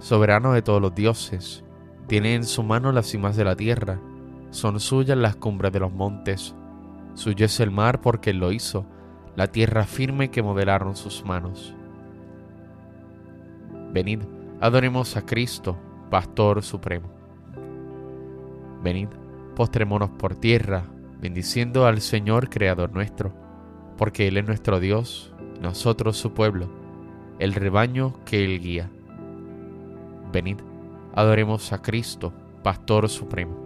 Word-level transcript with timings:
soberano 0.00 0.52
de 0.52 0.62
todos 0.62 0.82
los 0.82 0.94
dioses, 0.94 1.62
tiene 2.08 2.34
en 2.34 2.44
su 2.44 2.64
mano 2.64 2.90
las 2.90 3.06
cimas 3.06 3.36
de 3.36 3.44
la 3.44 3.54
tierra, 3.54 4.00
son 4.50 4.80
suyas 4.80 5.16
las 5.16 5.36
cumbres 5.36 5.72
de 5.72 5.78
los 5.78 5.92
montes, 5.92 6.56
suyo 7.14 7.46
es 7.46 7.60
el 7.60 7.70
mar 7.70 8.00
porque 8.00 8.30
él 8.30 8.38
lo 8.38 8.50
hizo, 8.50 8.84
la 9.36 9.46
tierra 9.46 9.84
firme 9.84 10.30
que 10.30 10.42
modelaron 10.42 10.96
sus 10.96 11.24
manos. 11.24 11.74
Venid, 13.92 14.20
adoremos 14.60 15.16
a 15.16 15.24
Cristo, 15.24 15.78
Pastor 16.10 16.62
Supremo. 16.62 17.08
Venid, 18.82 19.08
postrémonos 19.54 20.10
por 20.10 20.34
tierra, 20.34 20.84
bendiciendo 21.20 21.86
al 21.86 22.00
Señor 22.00 22.48
Creador 22.48 22.92
nuestro, 22.92 23.32
porque 23.98 24.26
Él 24.28 24.38
es 24.38 24.46
nuestro 24.46 24.80
Dios, 24.80 25.34
nosotros 25.60 26.16
su 26.16 26.32
pueblo, 26.32 26.68
el 27.38 27.52
rebaño 27.52 28.14
que 28.24 28.44
Él 28.44 28.60
guía. 28.60 28.90
Venid, 30.32 30.58
adoremos 31.14 31.72
a 31.72 31.82
Cristo, 31.82 32.32
Pastor 32.62 33.08
Supremo. 33.08 33.56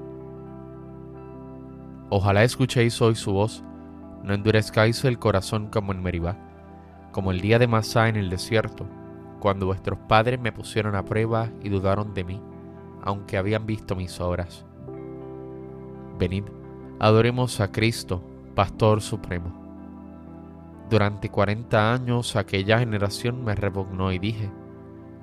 Ojalá 2.11 2.45
escuchéis 2.45 3.01
hoy 3.03 3.15
su 3.15 3.33
voz, 3.33 3.63
no 4.23 4.35
endurezcáis 4.35 5.05
el 5.05 5.19
corazón 5.19 5.67
como 5.67 5.93
en 5.93 6.03
Meribá, 6.03 6.37
como 7.13 7.33
el 7.33 7.41
día 7.41 7.59
de 7.59 7.67
Masá 7.67 8.09
en 8.09 8.17
el 8.17 8.31
desierto, 8.31 8.87
cuando 9.41 9.67
vuestros 9.67 9.99
padres 10.09 10.41
me 10.41 10.53
pusieron 10.53 10.95
a 10.95 11.05
prueba 11.05 11.51
y 11.63 11.69
dudaron 11.69 12.15
de 12.15 12.25
mí, 12.25 12.41
aunque 13.03 13.37
habían 13.37 13.67
visto 13.67 13.95
mis 13.95 14.19
obras. 14.21 14.65
Venid, 16.19 16.45
adoremos 16.99 17.61
a 17.61 17.71
Cristo, 17.71 18.23
Pastor 18.55 19.03
Supremo. 19.03 19.53
Durante 20.89 21.31
cuarenta 21.31 21.93
años 21.93 22.37
aquella 22.37 22.79
generación 22.79 23.45
me 23.45 23.55
repugnó 23.55 24.13
y 24.13 24.19
dije, 24.19 24.51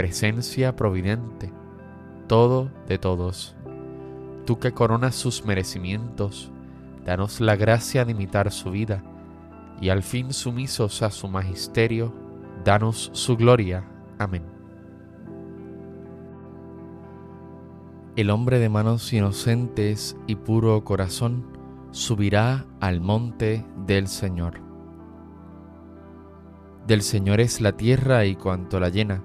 presencia 0.00 0.76
providente, 0.76 1.52
todo 2.26 2.70
de 2.88 2.96
todos. 2.96 3.54
Tú 4.46 4.58
que 4.58 4.72
coronas 4.72 5.14
sus 5.14 5.44
merecimientos, 5.44 6.50
danos 7.04 7.42
la 7.42 7.54
gracia 7.54 8.06
de 8.06 8.12
imitar 8.12 8.50
su 8.50 8.70
vida, 8.70 9.02
y 9.78 9.90
al 9.90 10.02
fin 10.02 10.32
sumisos 10.32 11.02
a 11.02 11.10
su 11.10 11.28
magisterio, 11.28 12.14
danos 12.64 13.10
su 13.12 13.36
gloria. 13.36 13.84
Amén. 14.18 14.42
El 18.16 18.30
hombre 18.30 18.58
de 18.58 18.70
manos 18.70 19.12
inocentes 19.12 20.16
y 20.26 20.36
puro 20.36 20.82
corazón 20.82 21.44
subirá 21.90 22.64
al 22.80 23.02
monte 23.02 23.66
del 23.84 24.08
Señor. 24.08 24.62
Del 26.86 27.02
Señor 27.02 27.38
es 27.40 27.60
la 27.60 27.72
tierra 27.76 28.24
y 28.24 28.34
cuanto 28.34 28.80
la 28.80 28.88
llena 28.88 29.24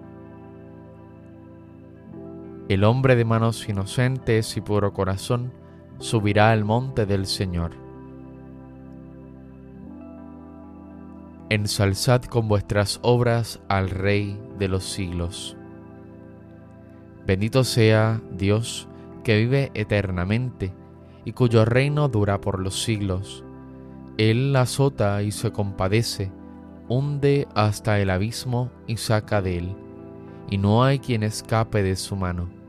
El 2.69 2.83
hombre 2.83 3.15
de 3.15 3.25
manos 3.25 3.67
inocentes 3.67 4.55
y 4.55 4.61
puro 4.61 4.93
corazón 4.93 5.51
subirá 5.99 6.51
al 6.51 6.63
monte 6.63 7.05
del 7.05 7.25
Señor. 7.25 7.71
Ensalzad 11.49 12.23
con 12.23 12.47
vuestras 12.47 12.99
obras 13.01 13.59
al 13.67 13.89
Rey 13.89 14.39
de 14.57 14.69
los 14.69 14.85
siglos. 14.85 15.57
Bendito 17.27 17.63
sea 17.63 18.21
Dios 18.31 18.87
que 19.23 19.37
vive 19.37 19.71
eternamente 19.73 20.73
y 21.25 21.33
cuyo 21.33 21.65
reino 21.65 22.07
dura 22.07 22.41
por 22.41 22.59
los 22.59 22.81
siglos. 22.81 23.43
Él 24.17 24.55
azota 24.55 25.21
y 25.23 25.31
se 25.31 25.51
compadece, 25.51 26.31
hunde 26.87 27.47
hasta 27.53 27.99
el 27.99 28.09
abismo 28.09 28.71
y 28.87 28.97
saca 28.97 29.41
de 29.41 29.57
él, 29.57 29.75
y 30.51 30.59
no 30.59 30.83
hay 30.83 30.99
quien 30.99 31.23
escape 31.23 31.81
de 31.81 31.95
su 31.95 32.15
mano 32.15 32.61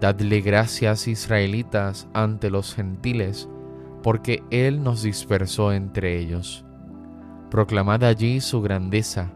Dadle 0.00 0.42
gracias 0.42 1.08
israelitas 1.08 2.06
ante 2.14 2.50
los 2.50 2.72
gentiles, 2.72 3.48
porque 4.04 4.44
Él 4.50 4.84
nos 4.84 5.02
dispersó 5.02 5.72
entre 5.72 6.18
ellos. 6.18 6.64
Proclamad 7.50 8.04
allí 8.04 8.40
su 8.40 8.62
grandeza, 8.62 9.32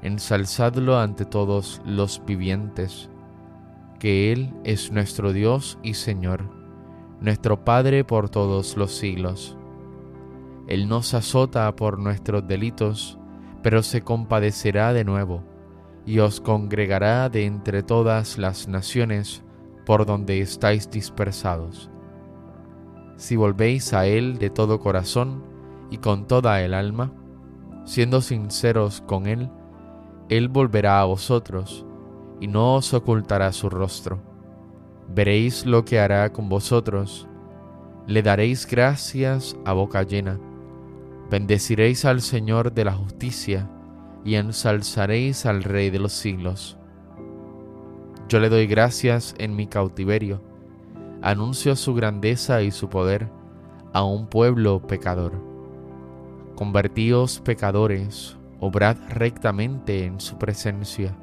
ensalzadlo 0.00 0.98
ante 0.98 1.26
todos 1.26 1.82
los 1.84 2.22
vivientes, 2.24 3.10
que 3.98 4.32
Él 4.32 4.54
es 4.64 4.90
nuestro 4.90 5.34
Dios 5.34 5.78
y 5.82 5.94
Señor, 5.94 6.48
nuestro 7.20 7.62
Padre 7.62 8.04
por 8.04 8.30
todos 8.30 8.78
los 8.78 8.94
siglos. 8.94 9.58
Él 10.66 10.88
nos 10.88 11.12
azota 11.12 11.76
por 11.76 11.98
nuestros 11.98 12.46
delitos, 12.48 13.18
pero 13.62 13.82
se 13.82 14.00
compadecerá 14.00 14.94
de 14.94 15.04
nuevo, 15.04 15.42
y 16.06 16.18
os 16.18 16.40
congregará 16.40 17.28
de 17.28 17.46
entre 17.46 17.82
todas 17.82 18.38
las 18.38 18.68
naciones, 18.68 19.42
por 19.86 20.06
donde 20.06 20.40
estáis 20.40 20.90
dispersados. 20.90 21.90
Si 23.16 23.36
volvéis 23.36 23.92
a 23.94 24.06
Él 24.06 24.38
de 24.38 24.50
todo 24.50 24.80
corazón 24.80 25.44
y 25.90 25.98
con 25.98 26.26
toda 26.26 26.60
el 26.62 26.74
alma, 26.74 27.12
siendo 27.84 28.20
sinceros 28.20 29.02
con 29.02 29.26
Él, 29.26 29.50
Él 30.28 30.48
volverá 30.48 31.00
a 31.00 31.04
vosotros 31.04 31.86
y 32.40 32.48
no 32.48 32.74
os 32.74 32.92
ocultará 32.92 33.52
su 33.52 33.70
rostro. 33.70 34.20
Veréis 35.08 35.64
lo 35.66 35.84
que 35.84 36.00
hará 36.00 36.32
con 36.32 36.48
vosotros, 36.48 37.28
le 38.06 38.22
daréis 38.22 38.66
gracias 38.66 39.56
a 39.64 39.72
boca 39.72 40.02
llena, 40.02 40.38
bendeciréis 41.30 42.04
al 42.04 42.20
Señor 42.20 42.72
de 42.72 42.84
la 42.84 42.92
justicia 42.92 43.70
y 44.24 44.36
ensalzaréis 44.36 45.46
al 45.46 45.62
Rey 45.62 45.90
de 45.90 45.98
los 45.98 46.12
siglos 46.12 46.78
yo 48.26 48.40
le 48.40 48.48
doy 48.48 48.66
gracias 48.66 49.34
en 49.38 49.54
mi 49.54 49.66
cautiverio, 49.66 50.40
anuncio 51.20 51.76
su 51.76 51.94
grandeza 51.94 52.62
y 52.62 52.70
su 52.70 52.88
poder 52.88 53.28
a 53.92 54.02
un 54.02 54.26
pueblo 54.26 54.80
pecador. 54.80 55.32
Convertíos 56.54 57.40
pecadores, 57.40 58.38
obrad 58.60 58.96
rectamente 59.10 60.06
en 60.06 60.20
su 60.20 60.38
presencia, 60.38 61.14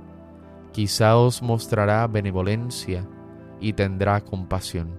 quizá 0.74 1.18
os 1.18 1.42
mostrará 1.42 2.06
benevolencia 2.06 3.04
y 3.60 3.74
tendrá 3.74 4.22
compasión. 4.22 4.90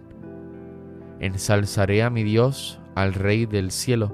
Ensalzaré 1.21 2.03
a 2.03 2.11
mi 2.11 2.25
Dios, 2.25 2.81
al 2.97 3.15
Rey 3.15 3.47
del 3.47 3.71
cielo, 3.71 4.11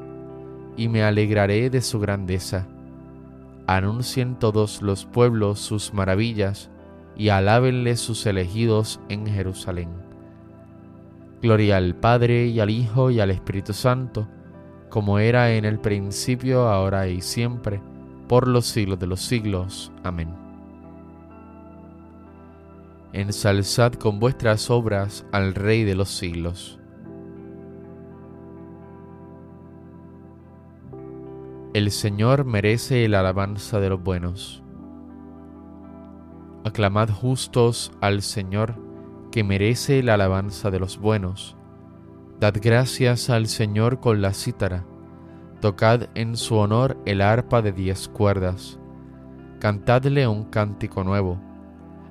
y 0.76 0.88
me 0.88 1.02
alegraré 1.02 1.70
de 1.70 1.80
su 1.80 1.98
grandeza. 2.00 2.68
Anuncien 3.68 4.38
todos 4.38 4.80
los 4.80 5.04
pueblos 5.04 5.60
sus 5.60 5.92
maravillas, 5.92 6.70
y 7.18 7.28
alábenle 7.28 7.98
sus 7.98 8.24
elegidos 8.24 8.98
en 9.10 9.26
Jerusalén. 9.26 9.90
Gloria 11.42 11.76
al 11.76 11.94
Padre 11.94 12.46
y 12.46 12.60
al 12.60 12.70
Hijo 12.70 13.10
y 13.10 13.20
al 13.20 13.30
Espíritu 13.30 13.74
Santo, 13.74 14.26
como 14.88 15.18
era 15.18 15.52
en 15.52 15.66
el 15.66 15.78
principio, 15.78 16.66
ahora 16.66 17.08
y 17.08 17.20
siempre, 17.20 17.82
por 18.26 18.48
los 18.48 18.64
siglos 18.64 18.98
de 19.00 19.06
los 19.06 19.20
siglos. 19.20 19.92
Amén. 20.02 20.34
Ensalzad 23.12 23.92
con 23.92 24.18
vuestras 24.18 24.70
obras 24.70 25.26
al 25.30 25.54
Rey 25.54 25.84
de 25.84 25.94
los 25.94 26.08
siglos. 26.08 26.77
El 31.78 31.92
Señor 31.92 32.44
merece 32.44 33.06
la 33.06 33.20
alabanza 33.20 33.78
de 33.78 33.88
los 33.88 34.02
buenos 34.02 34.64
Aclamad 36.64 37.08
justos 37.08 37.92
al 38.00 38.22
Señor, 38.22 38.74
que 39.30 39.44
merece 39.44 40.02
la 40.02 40.14
alabanza 40.14 40.72
de 40.72 40.80
los 40.80 40.98
buenos. 40.98 41.56
Dad 42.40 42.56
gracias 42.60 43.30
al 43.30 43.46
Señor 43.46 44.00
con 44.00 44.20
la 44.20 44.34
cítara, 44.34 44.86
tocad 45.60 46.08
en 46.16 46.36
su 46.36 46.56
honor 46.56 46.98
el 47.06 47.20
arpa 47.20 47.62
de 47.62 47.70
diez 47.70 48.08
cuerdas, 48.08 48.80
cantadle 49.60 50.26
un 50.26 50.46
cántico 50.46 51.04
nuevo, 51.04 51.40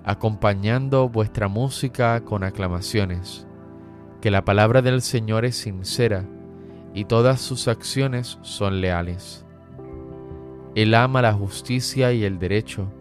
acompañando 0.06 1.10
vuestra 1.10 1.50
música 1.50 2.24
con 2.24 2.46
aclamaciones, 2.46 3.46
que 4.22 4.32
la 4.32 4.46
palabra 4.46 4.82
del 4.82 5.02
Señor 5.02 5.44
es 5.44 5.58
sincera 5.58 6.24
y 6.94 7.04
todas 7.04 7.42
sus 7.42 7.68
acciones 7.68 8.40
son 8.44 8.80
leales. 8.80 9.44
Él 10.78 10.94
ama 10.94 11.24
la 11.24 11.34
justicia 11.34 12.14
y 12.14 12.24
el 12.24 12.38
derecho, 12.38 12.94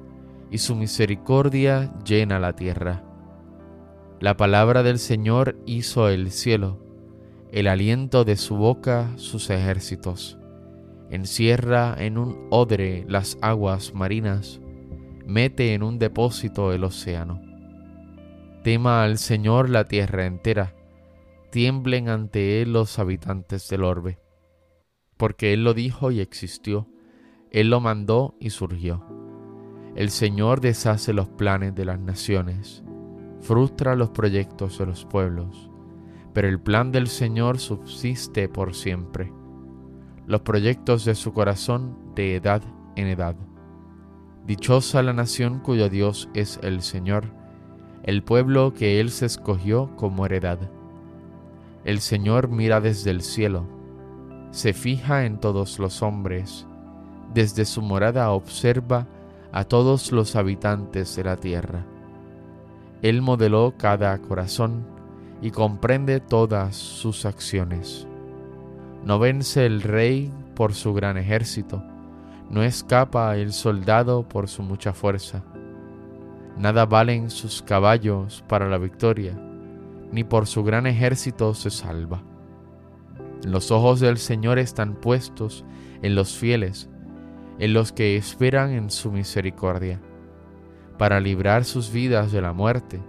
y 0.50 0.56
su 0.56 0.74
misericordia 0.74 1.92
llena 2.06 2.40
la 2.40 2.54
tierra. 2.54 3.04
La 4.18 4.38
palabra 4.38 4.82
del 4.82 4.98
Señor 4.98 5.58
hizo 5.66 6.08
el 6.08 6.30
cielo, 6.30 6.80
el 7.52 7.66
aliento 7.66 8.24
de 8.24 8.38
su 8.38 8.56
boca 8.56 9.10
sus 9.16 9.50
ejércitos. 9.50 10.38
Encierra 11.10 11.94
en 11.98 12.16
un 12.16 12.46
odre 12.50 13.04
las 13.10 13.36
aguas 13.42 13.92
marinas, 13.92 14.62
mete 15.26 15.74
en 15.74 15.82
un 15.82 15.98
depósito 15.98 16.72
el 16.72 16.82
océano. 16.82 17.42
Tema 18.64 19.04
al 19.04 19.18
Señor 19.18 19.68
la 19.68 19.84
tierra 19.84 20.24
entera, 20.24 20.74
tiemblen 21.50 22.08
ante 22.08 22.62
Él 22.62 22.72
los 22.72 22.98
habitantes 22.98 23.68
del 23.68 23.84
orbe. 23.84 24.18
Porque 25.18 25.52
Él 25.52 25.62
lo 25.62 25.74
dijo 25.74 26.10
y 26.10 26.20
existió, 26.20 26.88
Él 27.56 27.70
lo 27.70 27.80
mandó 27.80 28.36
y 28.38 28.50
surgió. 28.50 29.02
El 29.94 30.10
Señor 30.10 30.60
deshace 30.60 31.14
los 31.14 31.26
planes 31.26 31.74
de 31.74 31.86
las 31.86 31.98
naciones, 31.98 32.84
frustra 33.40 33.96
los 33.96 34.10
proyectos 34.10 34.76
de 34.76 34.84
los 34.84 35.06
pueblos, 35.06 35.70
pero 36.34 36.48
el 36.48 36.60
plan 36.60 36.92
del 36.92 37.06
Señor 37.06 37.58
subsiste 37.58 38.50
por 38.50 38.74
siempre, 38.74 39.32
los 40.26 40.42
proyectos 40.42 41.06
de 41.06 41.14
su 41.14 41.32
corazón 41.32 41.96
de 42.14 42.36
edad 42.36 42.62
en 42.94 43.06
edad. 43.06 43.36
Dichosa 44.46 45.02
la 45.02 45.14
nación 45.14 45.60
cuyo 45.60 45.88
Dios 45.88 46.28
es 46.34 46.60
el 46.62 46.82
Señor, 46.82 47.32
el 48.02 48.22
pueblo 48.22 48.74
que 48.74 49.00
Él 49.00 49.08
se 49.08 49.24
escogió 49.24 49.96
como 49.96 50.26
heredad. 50.26 50.58
El 51.86 52.00
Señor 52.00 52.50
mira 52.50 52.82
desde 52.82 53.12
el 53.12 53.22
cielo, 53.22 53.66
se 54.50 54.74
fija 54.74 55.24
en 55.24 55.40
todos 55.40 55.78
los 55.78 56.02
hombres, 56.02 56.66
desde 57.36 57.66
su 57.66 57.82
morada 57.82 58.30
observa 58.30 59.06
a 59.52 59.64
todos 59.64 60.10
los 60.10 60.36
habitantes 60.36 61.14
de 61.16 61.24
la 61.24 61.36
tierra. 61.36 61.84
Él 63.02 63.20
modeló 63.20 63.74
cada 63.76 64.16
corazón 64.22 64.86
y 65.42 65.50
comprende 65.50 66.20
todas 66.20 66.76
sus 66.76 67.26
acciones. 67.26 68.08
No 69.04 69.18
vence 69.18 69.66
el 69.66 69.82
rey 69.82 70.32
por 70.54 70.72
su 70.72 70.94
gran 70.94 71.18
ejército, 71.18 71.82
no 72.48 72.62
escapa 72.62 73.36
el 73.36 73.52
soldado 73.52 74.26
por 74.26 74.48
su 74.48 74.62
mucha 74.62 74.94
fuerza. 74.94 75.42
Nada 76.56 76.86
valen 76.86 77.28
sus 77.28 77.60
caballos 77.60 78.42
para 78.48 78.66
la 78.66 78.78
victoria, 78.78 79.38
ni 80.10 80.24
por 80.24 80.46
su 80.46 80.64
gran 80.64 80.86
ejército 80.86 81.52
se 81.52 81.68
salva. 81.68 82.22
Los 83.44 83.70
ojos 83.70 84.00
del 84.00 84.16
Señor 84.16 84.58
están 84.58 84.94
puestos 84.94 85.66
en 86.00 86.14
los 86.14 86.34
fieles, 86.34 86.88
en 87.58 87.72
los 87.72 87.92
que 87.92 88.16
esperan 88.16 88.70
en 88.70 88.90
su 88.90 89.10
misericordia, 89.10 90.00
para 90.98 91.20
librar 91.20 91.64
sus 91.64 91.92
vidas 91.92 92.32
de 92.32 92.42
la 92.42 92.52
muerte 92.52 93.00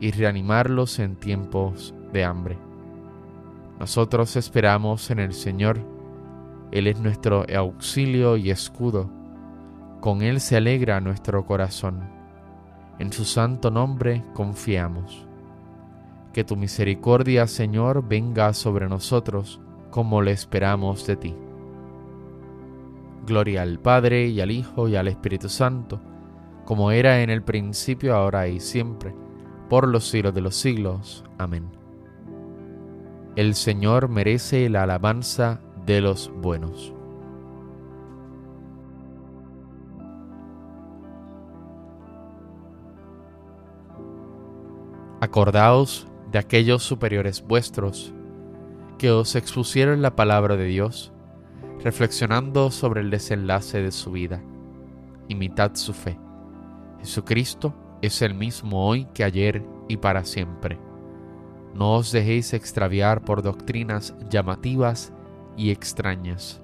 y 0.00 0.10
reanimarlos 0.10 0.98
en 0.98 1.16
tiempos 1.16 1.94
de 2.12 2.24
hambre. 2.24 2.58
Nosotros 3.78 4.36
esperamos 4.36 5.10
en 5.10 5.18
el 5.18 5.32
Señor, 5.32 5.80
Él 6.72 6.86
es 6.86 6.98
nuestro 7.00 7.44
auxilio 7.54 8.36
y 8.36 8.50
escudo, 8.50 9.10
con 10.00 10.22
Él 10.22 10.40
se 10.40 10.56
alegra 10.56 11.00
nuestro 11.00 11.44
corazón, 11.44 12.16
en 12.98 13.12
su 13.12 13.24
santo 13.24 13.70
nombre 13.70 14.22
confiamos. 14.32 15.26
Que 16.32 16.44
tu 16.44 16.56
misericordia, 16.56 17.46
Señor, 17.46 18.06
venga 18.06 18.52
sobre 18.52 18.88
nosotros 18.88 19.60
como 19.90 20.22
le 20.22 20.32
esperamos 20.32 21.06
de 21.06 21.16
ti. 21.16 21.34
Gloria 23.26 23.62
al 23.62 23.80
Padre 23.80 24.28
y 24.28 24.40
al 24.40 24.50
Hijo 24.50 24.88
y 24.88 24.96
al 24.96 25.08
Espíritu 25.08 25.48
Santo, 25.48 26.00
como 26.64 26.92
era 26.92 27.22
en 27.22 27.30
el 27.30 27.42
principio, 27.42 28.14
ahora 28.14 28.48
y 28.48 28.60
siempre, 28.60 29.14
por 29.68 29.88
los 29.88 30.08
siglos 30.08 30.32
de 30.34 30.40
los 30.40 30.56
siglos. 30.56 31.24
Amén. 31.36 31.70
El 33.34 33.54
Señor 33.54 34.08
merece 34.08 34.68
la 34.70 34.84
alabanza 34.84 35.60
de 35.84 36.00
los 36.00 36.30
buenos. 36.34 36.94
Acordaos 45.20 46.06
de 46.30 46.38
aquellos 46.38 46.82
superiores 46.82 47.44
vuestros 47.46 48.14
que 48.98 49.10
os 49.10 49.34
expusieron 49.34 50.00
la 50.00 50.16
palabra 50.16 50.56
de 50.56 50.66
Dios 50.66 51.12
reflexionando 51.86 52.72
sobre 52.72 53.00
el 53.00 53.10
desenlace 53.10 53.80
de 53.80 53.92
su 53.92 54.10
vida. 54.10 54.42
Imitad 55.28 55.76
su 55.76 55.92
fe. 55.92 56.18
Jesucristo 56.98 57.76
es 58.02 58.22
el 58.22 58.34
mismo 58.34 58.88
hoy 58.88 59.06
que 59.14 59.22
ayer 59.22 59.62
y 59.86 59.96
para 59.96 60.24
siempre. 60.24 60.80
No 61.76 61.94
os 61.94 62.10
dejéis 62.10 62.54
extraviar 62.54 63.24
por 63.24 63.40
doctrinas 63.40 64.16
llamativas 64.28 65.12
y 65.56 65.70
extrañas. 65.70 66.60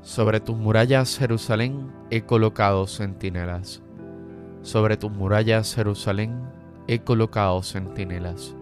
Sobre 0.00 0.40
tus 0.40 0.56
murallas, 0.56 1.18
Jerusalén, 1.18 1.92
he 2.08 2.22
colocado 2.22 2.86
centinelas. 2.86 3.82
Sobre 4.62 4.96
tus 4.96 5.12
murallas, 5.12 5.74
Jerusalén, 5.74 6.61
he 6.86 7.00
colocado 7.00 7.62
centinelas. 7.62 8.54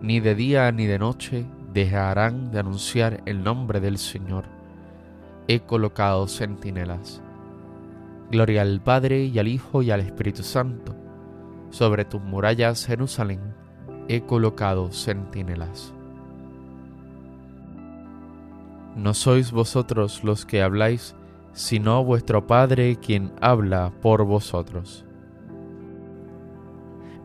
Ni 0.00 0.20
de 0.20 0.34
día 0.34 0.70
ni 0.72 0.86
de 0.86 0.98
noche 0.98 1.46
dejarán 1.72 2.50
de 2.50 2.60
anunciar 2.60 3.22
el 3.26 3.42
nombre 3.42 3.80
del 3.80 3.98
Señor. 3.98 4.44
He 5.48 5.60
colocado 5.60 6.26
centinelas. 6.28 7.22
Gloria 8.30 8.62
al 8.62 8.80
Padre 8.80 9.24
y 9.24 9.38
al 9.38 9.48
Hijo 9.48 9.82
y 9.82 9.90
al 9.90 10.00
Espíritu 10.00 10.42
Santo. 10.42 10.94
Sobre 11.70 12.04
tus 12.04 12.20
murallas, 12.22 12.86
Jerusalén, 12.86 13.40
he 14.08 14.22
colocado 14.22 14.90
centinelas. 14.92 15.92
No 18.96 19.12
sois 19.12 19.52
vosotros 19.52 20.24
los 20.24 20.46
que 20.46 20.62
habláis, 20.62 21.14
sino 21.52 22.02
vuestro 22.02 22.46
Padre 22.46 22.96
quien 22.96 23.32
habla 23.40 23.92
por 24.00 24.24
vosotros. 24.24 25.04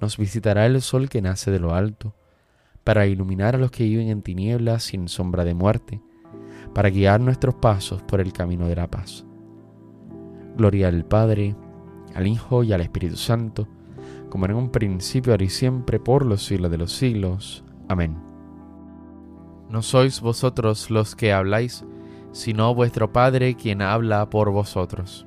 nos 0.00 0.16
visitará 0.16 0.66
el 0.66 0.80
sol 0.82 1.08
que 1.08 1.22
nace 1.22 1.50
de 1.50 1.60
lo 1.60 1.74
alto, 1.74 2.14
para 2.84 3.06
iluminar 3.06 3.56
a 3.56 3.58
los 3.58 3.70
que 3.70 3.84
viven 3.84 4.08
en 4.08 4.22
tinieblas 4.22 4.84
sin 4.84 5.08
sombra 5.08 5.44
de 5.44 5.54
muerte, 5.54 6.00
para 6.74 6.90
guiar 6.90 7.20
nuestros 7.20 7.56
pasos 7.56 8.02
por 8.02 8.20
el 8.20 8.32
camino 8.32 8.68
de 8.68 8.76
la 8.76 8.90
paz. 8.90 9.24
Gloria 10.56 10.88
al 10.88 11.04
Padre, 11.04 11.56
al 12.14 12.26
Hijo 12.26 12.62
y 12.62 12.72
al 12.72 12.80
Espíritu 12.80 13.16
Santo, 13.16 13.68
como 14.30 14.46
en 14.46 14.54
un 14.54 14.70
principio, 14.70 15.32
ahora 15.32 15.44
y 15.44 15.48
siempre, 15.48 15.98
por 15.98 16.24
los 16.24 16.44
siglos 16.44 16.70
de 16.70 16.78
los 16.78 16.92
siglos. 16.92 17.64
Amén. 17.88 18.16
No 19.68 19.82
sois 19.82 20.20
vosotros 20.20 20.90
los 20.90 21.16
que 21.16 21.32
habláis, 21.32 21.84
sino 22.32 22.74
vuestro 22.74 23.12
Padre 23.12 23.56
quien 23.56 23.82
habla 23.82 24.30
por 24.30 24.50
vosotros. 24.50 25.26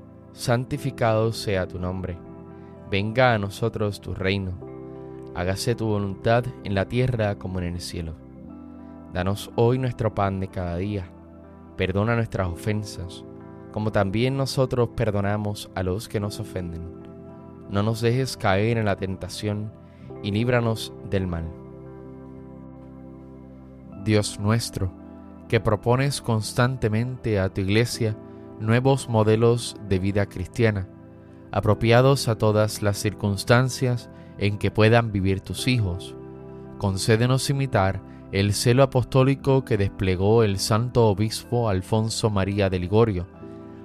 santificado 0.33 1.33
sea 1.33 1.67
tu 1.67 1.79
nombre. 1.79 2.17
Venga 2.89 3.33
a 3.33 3.39
nosotros 3.39 4.01
tu 4.01 4.13
reino. 4.13 4.51
Hágase 5.35 5.75
tu 5.75 5.87
voluntad 5.87 6.45
en 6.63 6.75
la 6.75 6.87
tierra 6.87 7.35
como 7.35 7.59
en 7.59 7.65
el 7.65 7.81
cielo. 7.81 8.13
Danos 9.13 9.51
hoy 9.55 9.77
nuestro 9.77 10.13
pan 10.13 10.39
de 10.39 10.47
cada 10.47 10.77
día 10.77 11.09
Perdona 11.81 12.15
nuestras 12.15 12.47
ofensas, 12.47 13.23
como 13.71 13.91
también 13.91 14.37
nosotros 14.37 14.89
perdonamos 14.95 15.71
a 15.73 15.81
los 15.81 16.07
que 16.07 16.19
nos 16.19 16.39
ofenden. 16.39 16.83
No 17.71 17.81
nos 17.81 18.01
dejes 18.01 18.37
caer 18.37 18.77
en 18.77 18.85
la 18.85 18.97
tentación 18.97 19.71
y 20.21 20.29
líbranos 20.29 20.93
del 21.09 21.25
mal. 21.25 21.45
Dios 24.03 24.39
nuestro, 24.39 24.91
que 25.47 25.59
propones 25.59 26.21
constantemente 26.21 27.39
a 27.39 27.49
tu 27.49 27.61
iglesia 27.61 28.15
nuevos 28.61 29.09
modelos 29.09 29.75
de 29.89 29.99
vida 29.99 30.27
cristiana, 30.27 30.87
apropiados 31.51 32.27
a 32.27 32.37
todas 32.37 32.81
las 32.81 32.97
circunstancias 32.97 34.09
en 34.37 34.57
que 34.57 34.71
puedan 34.71 35.11
vivir 35.11 35.41
tus 35.41 35.67
hijos, 35.67 36.15
concédenos 36.77 37.49
imitar 37.49 38.01
el 38.31 38.53
celo 38.53 38.83
apostólico 38.83 39.65
que 39.65 39.77
desplegó 39.77 40.43
el 40.43 40.57
santo 40.57 41.07
obispo 41.07 41.67
Alfonso 41.67 42.29
María 42.29 42.69
de 42.69 42.79
Ligorio 42.79 43.27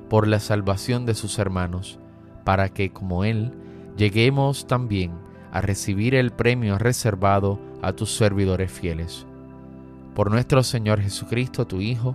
por 0.09 0.29
la 0.29 0.39
salvación 0.39 1.05
de 1.05 1.15
sus 1.15 1.39
hermanos, 1.39 1.99
para 2.45 2.69
que, 2.69 2.93
como 2.93 3.25
él, 3.25 3.53
lleguemos 3.97 4.67
también 4.69 5.13
a 5.51 5.61
recibir 5.61 6.15
el 6.15 6.31
premio 6.31 6.79
reservado 6.79 7.59
a 7.83 7.93
tus 7.93 8.15
servidores 8.15 8.71
fieles. 8.71 9.27
Por 10.15 10.31
nuestro 10.31 10.63
Señor 10.63 11.01
Jesucristo, 11.01 11.67
tu 11.67 11.81
Hijo, 11.81 12.15